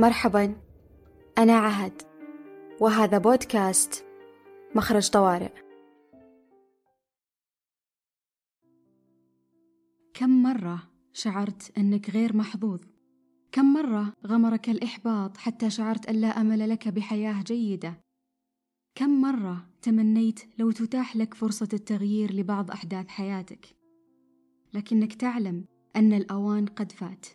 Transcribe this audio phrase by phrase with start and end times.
[0.00, 0.56] مرحبا
[1.38, 2.02] أنا عهد
[2.80, 4.06] وهذا بودكاست
[4.74, 5.52] مخرج طوارئ
[10.14, 10.82] كم مرة
[11.12, 12.80] شعرت أنك غير محظوظ؟
[13.52, 18.00] كم مرة غمرك الإحباط حتى شعرت أن لا أمل لك بحياة جيدة؟
[18.94, 23.76] كم مرة تمنيت لو تتاح لك فرصة التغيير لبعض أحداث حياتك؟
[24.74, 25.64] لكنك تعلم
[25.96, 27.26] أن الأوان قد فات.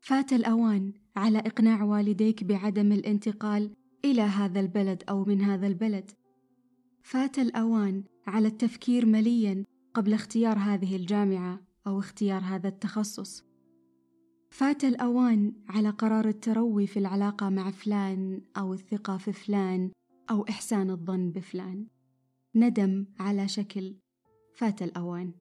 [0.00, 3.70] فات الأوان على إقناع والديك بعدم الانتقال
[4.04, 6.10] إلى هذا البلد أو من هذا البلد.
[7.02, 13.44] فات الأوان على التفكير مليا قبل اختيار هذه الجامعة أو اختيار هذا التخصص.
[14.50, 19.90] فات الأوان على قرار التروي في العلاقة مع فلان أو الثقة في فلان
[20.30, 21.86] أو إحسان الظن بفلان.
[22.54, 23.96] ندم على شكل
[24.54, 25.32] فات الأوان.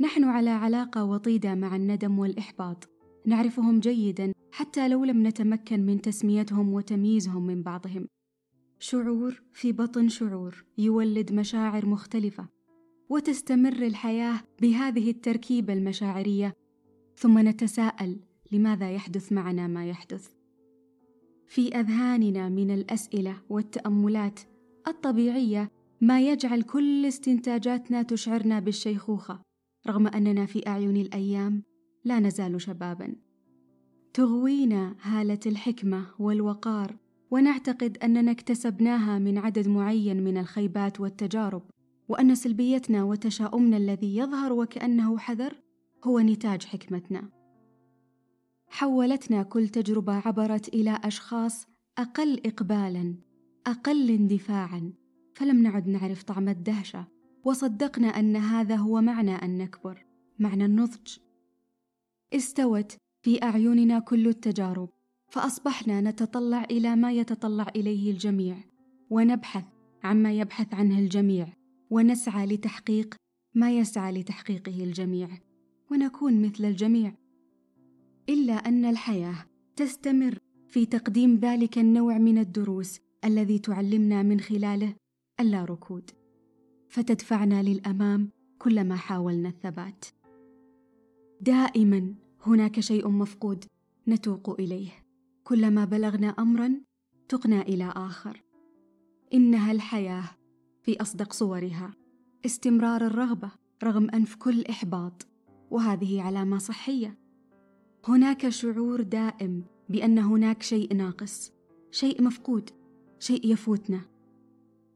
[0.00, 2.88] نحن على علاقة وطيدة مع الندم والإحباط،
[3.26, 8.08] نعرفهم جيدا حتى لو لم نتمكن من تسميتهم وتمييزهم من بعضهم.
[8.78, 12.48] شعور في بطن شعور يولد مشاعر مختلفة،
[13.08, 16.54] وتستمر الحياة بهذه التركيبة المشاعرية.
[17.16, 18.20] ثم نتساءل
[18.52, 20.30] لماذا يحدث معنا ما يحدث؟
[21.46, 24.40] في أذهاننا من الأسئلة والتأملات
[24.88, 29.42] الطبيعية ما يجعل كل استنتاجاتنا تشعرنا بالشيخوخة
[29.86, 31.62] رغم أننا في أعين الأيام
[32.04, 33.14] لا نزال شبابا.
[34.14, 36.96] تغوينا هالة الحكمة والوقار
[37.30, 41.62] ونعتقد أننا اكتسبناها من عدد معين من الخيبات والتجارب
[42.08, 45.60] وأن سلبيتنا وتشاؤمنا الذي يظهر وكأنه حذر
[46.04, 47.28] هو نتاج حكمتنا.
[48.66, 51.66] حولتنا كل تجربة عبرت إلى أشخاص
[51.98, 53.14] أقل اقبالا
[53.66, 54.92] أقل اندفاعا
[55.34, 57.06] فلم نعد نعرف طعم الدهشة
[57.44, 60.06] وصدقنا أن هذا هو معنى ان نكبر
[60.38, 61.18] معنى النضج.
[62.32, 64.88] استوت في أعيننا كل التجارب
[65.28, 68.56] فأصبحنا نتطلع إلى ما يتطلع إليه الجميع
[69.10, 69.64] ونبحث
[70.04, 71.48] عما يبحث عنه الجميع
[71.90, 73.14] ونسعى لتحقيق
[73.54, 75.28] ما يسعى لتحقيقه الجميع
[75.90, 77.14] ونكون مثل الجميع.
[78.28, 79.46] إلا أن الحياة
[79.76, 84.94] تستمر في تقديم ذلك النوع من الدروس الذي تعلمنا من خلاله
[85.40, 86.10] اللا ركود
[86.88, 90.04] فتدفعنا للأمام كلما حاولنا الثبات.
[91.40, 93.64] دائما هناك شيء مفقود
[94.08, 94.90] نتوق إليه.
[95.44, 96.80] كلما بلغنا امرا
[97.28, 98.42] تقنا إلى آخر.
[99.34, 100.24] إنها الحياة
[100.82, 101.94] في أصدق صورها.
[102.46, 103.50] استمرار الرغبة
[103.84, 105.26] رغم أنف كل إحباط.
[105.70, 107.18] وهذه علامة صحية.
[108.08, 111.52] هناك شعور دائم بأن هناك شيء ناقص
[111.90, 112.70] شيء مفقود
[113.18, 114.00] شيء يفوتنا.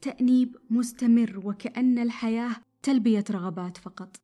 [0.00, 4.16] تأنيب مستمر وكأن الحياة تلبية رغبات فقط.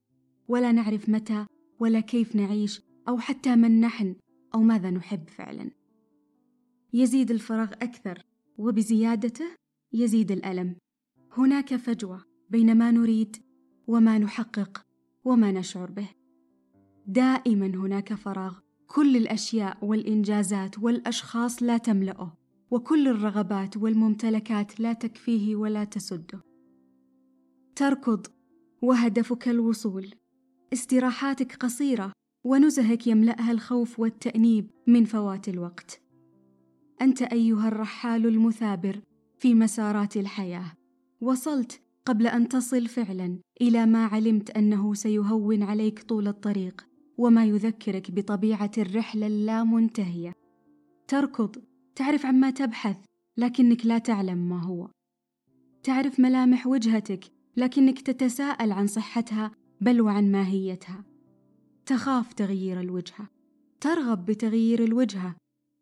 [0.49, 1.47] ولا نعرف متى
[1.81, 4.17] ولا كيف نعيش أو حتى من نحن
[4.55, 5.71] أو ماذا نحب فعلا.
[6.93, 8.25] يزيد الفراغ أكثر
[8.59, 9.45] وبزيادته
[9.93, 10.77] يزيد الألم.
[11.33, 13.37] هناك فجوة بين ما نريد
[13.87, 14.83] وما نحقق
[15.25, 16.09] وما نشعر به.
[17.07, 22.37] دائما هناك فراغ كل الأشياء والإنجازات والأشخاص لا تملأه
[22.71, 26.41] وكل الرغبات والممتلكات لا تكفيه ولا تسده.
[27.77, 28.27] تركض
[28.83, 30.15] وهدفك الوصول.
[30.73, 32.13] استراحاتك قصيرة
[32.45, 36.01] ونزهك يملأها الخوف والتأنيب من فوات الوقت.
[37.03, 39.01] أنت أيها الرحال المثابر
[39.39, 40.73] في مسارات الحياة.
[41.21, 46.87] وصلت قبل أن تصل فعلا إلى ما علمت أنه سيهون عليك طول الطريق
[47.19, 50.33] وما يذكرك بطبيعة الرحلة اللامنتهية.
[51.09, 51.57] تركض
[51.97, 52.97] تعرف عما تبحث
[53.37, 54.91] لكنك لا تعلم ما هو.
[55.83, 57.25] تعرف ملامح وجهتك
[57.57, 59.51] لكنك تتساءل عن صحتها
[59.81, 61.14] بل وعن ماهيتها.
[61.87, 63.29] تخاف تغيير الوجهة.
[63.81, 65.37] ترغب بتغيير الوجهة.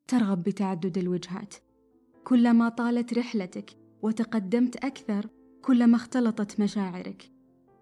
[0.08, 1.54] ترغب بتعدد الوجهات.
[2.24, 3.70] كلما طالت رحلتك
[4.02, 5.28] وتقدمت أكثر
[5.62, 7.30] كلما اختلطت مشاعرك.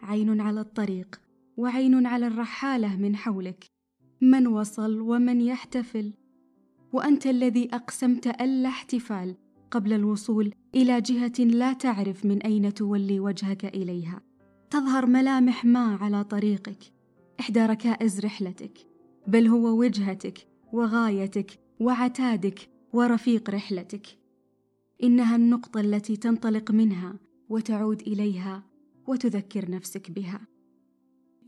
[0.03, 1.21] عين على الطريق
[1.57, 3.65] وعين على الرحالة من حولك.
[4.21, 6.13] من وصل ومن يحتفل.
[6.93, 9.35] وأنت الذي أقسمت ألا احتفال
[9.71, 14.21] قبل الوصول إلى جهة لا تعرف من أين تولي وجهك إليها.
[14.71, 17.00] تظهر ملامح ما على طريقك.
[17.41, 18.87] إحدى ركائز رحلتك
[19.27, 24.07] بل هو وجهتك وغايتك وعتادك ورفيق رحلتك.
[25.03, 28.63] إنها النقطة التي تنطلق منها وتعود إليها
[29.07, 30.41] وتذكر نفسك بها.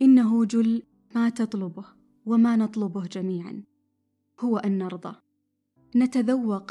[0.02, 0.82] إنه جل
[1.14, 1.84] ما تطلبه
[2.26, 3.62] وما نطلبه جميعا.
[4.40, 5.14] هو أن نرضى.
[5.96, 6.70] نتذوق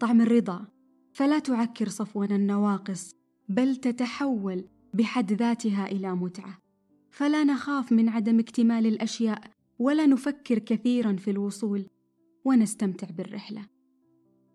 [0.00, 0.66] طعم الرضا.
[1.12, 3.14] فلا تعكر صفونا النواقص
[3.48, 4.64] بل تتحول
[4.94, 6.61] بحد ذاتها إلى متعة.
[7.12, 11.86] فلا نخاف من عدم اكتمال الأشياء ولا نفكر كثيرا في الوصول
[12.44, 13.66] ونستمتع بالرحلة.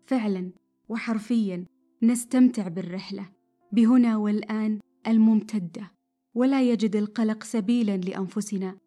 [0.06, 0.52] فعلا
[0.88, 1.64] وحرفيا
[2.02, 3.28] نستمتع بالرحلة.
[3.72, 5.92] بهنا والآن الممتدة
[6.34, 8.78] ولا يجد القلق سبيلا لأنفسنا.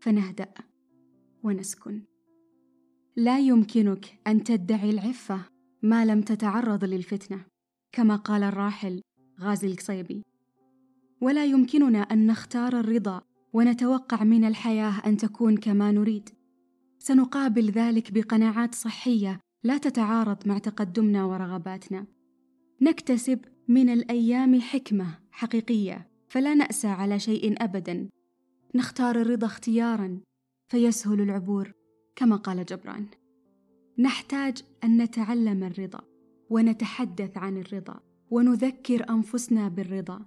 [0.00, 0.54] فنهدأ
[1.42, 2.02] ونسكن.
[3.16, 5.44] لا يمكنك أن تدعي العفة
[5.82, 7.44] ما لم تتعرض للفتنة
[7.92, 9.00] كما قال الراحل
[9.40, 10.22] غازي القصيبي.
[11.22, 13.22] ولا يمكننا أن نختار الرضا
[13.52, 16.28] ونتوقع من الحياة أن تكون كما نريد.
[16.98, 22.06] سنقابل ذلك بقناعات صحية لا تتعارض مع تقدمنا ورغباتنا.
[22.80, 23.38] نكتسب
[23.68, 28.08] من الأيام حكمة حقيقية فلا نأسى على شيء أبدا.
[28.74, 30.20] نختار الرضا اختيارا
[30.68, 31.72] فيسهل العبور
[32.16, 33.06] كما قال جبران.
[33.98, 36.00] نحتاج أن نتعلم الرضا
[36.50, 40.26] ونتحدث عن الرضا ونذكر أنفسنا بالرضا.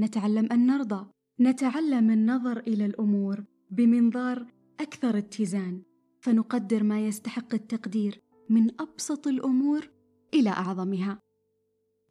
[0.00, 1.06] نتعلم أن نرضى
[1.40, 4.46] نتعلم النظر إلى الأمور بمنظار
[4.80, 5.82] أكثر اتزان
[6.20, 9.90] فنقدر ما يستحق التقدير من أبسط الأمور
[10.34, 11.18] إلى أعظمها.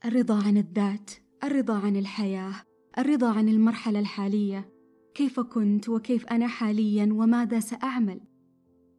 [0.05, 1.11] الرضا عن الذات
[1.43, 2.53] الرضا عن الحياة
[2.97, 4.73] الرضا عن المرحلة الحالية.
[5.13, 8.21] كيف كنت وكيف أنا حاليا وماذا سأعمل؟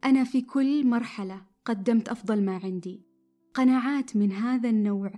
[0.05, 3.05] أنا في كل مرحلة قدمت أفضل ما عندي.
[3.53, 5.11] قناعات من هذا النوع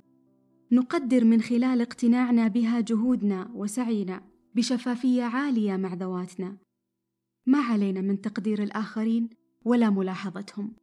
[0.74, 4.22] نقدر من خلال اقتناعنا بها جهودنا وسعينا
[4.56, 6.58] بشفافية عالية مع ذواتنا.
[7.46, 9.30] ما علينا من تقدير الآخرين
[9.66, 10.74] ولا ملاحظتهم.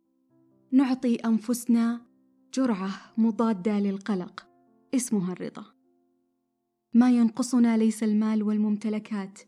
[0.73, 2.01] نعطي أنفسنا
[2.55, 4.47] جرعة مضادة للقلق
[4.95, 5.65] اسمها الرضا.
[6.95, 9.39] ما ينقصنا ليس المال والممتلكات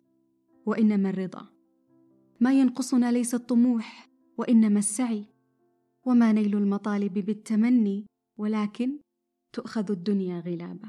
[0.66, 1.46] وإنما الرضا.
[2.40, 4.08] ما ينقصنا ليس الطموح
[4.38, 5.24] وإنما السعي.
[6.06, 8.06] وما نيل المطالب بالتمني
[8.38, 8.98] ولكن
[9.52, 10.88] تؤخذ الدنيا غلابة.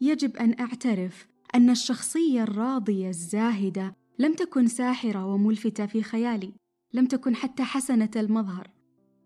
[0.00, 6.52] يجب أن أعترف أن الشخصية الراضية الزاهدة لم تكن ساحرة وملفتة في خيالي
[6.94, 8.70] لم تكن حتى حسنة المظهر.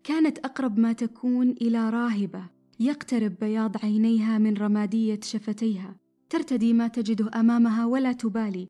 [0.03, 2.45] كانت أقرب ما تكون إلى راهبة
[2.79, 5.95] يقترب بياض عينيها من رمادية شفتيها.
[6.29, 8.67] ترتدي ما تجده أمامها ولا تبالي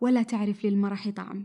[0.00, 1.44] ولا تعرف للمرح طعم.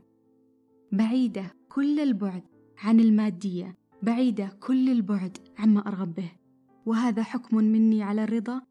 [0.91, 2.43] بعيدة كل البعد
[2.77, 6.40] عن المادية بعيدة كل البعد عما أرغب به.
[6.85, 8.61] وهذا حكم مني على الرضا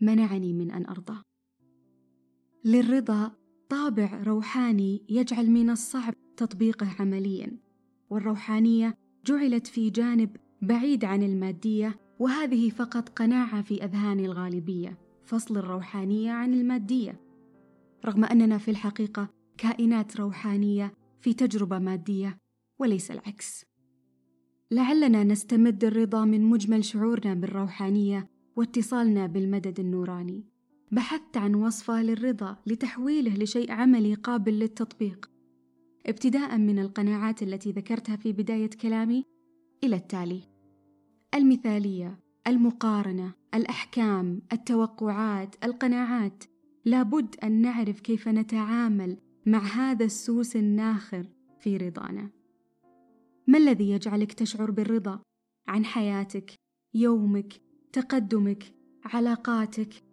[0.00, 1.22] منعني من أن أرضى.
[2.64, 3.32] للرضا
[3.68, 7.58] طابع روحاني يجعل من الصعب تطبيقه عمليا
[8.10, 8.94] والروحانية
[9.26, 16.54] جعلت في جانب بعيد عن المادية وهذه فقط قناعة في أذهان الغالبية فصل الروحانية عن
[16.54, 17.20] المادية.
[18.04, 19.28] رغم أننا في الحقيقة
[19.58, 22.38] كائنات روحانية في تجربة مادية
[22.78, 23.69] وليس العكس.
[24.72, 30.44] لعلنا نستمد الرضا من مجمل شعورنا بالروحانية واتصالنا بالمدد النوراني.
[30.92, 35.30] بحثت عن وصفة للرضا لتحويله لشيء عملي قابل للتطبيق.
[36.06, 39.24] ابتداء من القناعات التي ذكرتها في بداية كلامي
[39.84, 40.42] إلى التالي
[41.34, 46.44] المثالية المقارنة الأحكام التوقعات القناعات.
[46.84, 51.26] لابد أن نعرف كيف نتعامل مع هذا السوس الناخر
[51.60, 52.39] في رضانا.
[53.50, 55.22] ما الذي يجعلك تشعر بالرضا
[55.68, 56.54] عن حياتك
[56.94, 57.60] يومك
[57.92, 58.74] تقدمك
[59.04, 60.04] علاقاتك؟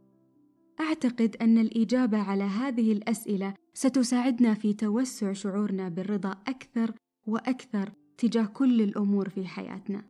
[0.80, 6.94] أعتقد أن الإجابة على هذه الأسئلة ستساعدنا في توسع شعورنا بالرضا أكثر
[7.28, 10.04] وأكثر تجاه كل الأمور في حياتنا.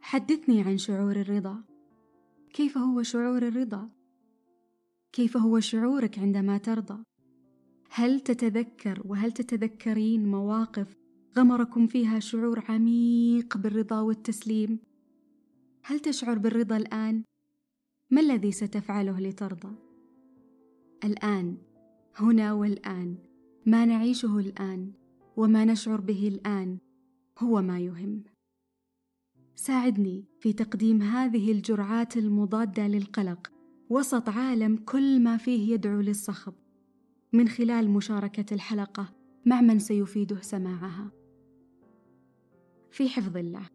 [0.00, 1.64] حدثني عن شعور الرضا.
[2.52, 3.88] كيف هو شعور الرضا؟
[5.12, 7.02] كيف هو شعورك عندما ترضى؟
[7.90, 11.03] هل تتذكر وهل تتذكرين مواقف
[11.38, 14.78] غمركم فيها شعور عميق بالرضا والتسليم.
[15.82, 17.22] هل تشعر بالرضا الآن؟
[18.10, 19.74] ما الذي ستفعله لترضى؟
[21.04, 21.56] الآن
[22.16, 23.16] هنا والآن
[23.66, 24.92] ما نعيشه الآن
[25.36, 26.78] وما نشعر به الآن
[27.38, 28.24] هو ما يهم.
[29.56, 33.52] ساعدني في تقديم هذه الجرعات المضادة للقلق.
[33.90, 36.54] وسط عالم كل ما فيه يدعو للصخب.
[37.32, 39.12] من خلال مشاركة الحلقة
[39.46, 41.23] مع من سيفيده سماعها.
[42.94, 43.73] في حفظ الله.